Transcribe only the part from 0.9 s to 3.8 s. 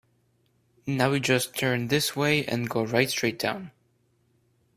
you just turn this way and go right straight down.